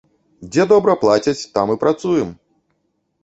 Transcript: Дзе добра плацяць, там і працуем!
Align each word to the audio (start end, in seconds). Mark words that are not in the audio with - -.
Дзе 0.53 0.63
добра 0.71 0.95
плацяць, 1.03 1.49
там 1.57 1.73
і 1.73 1.77
працуем! 1.83 2.29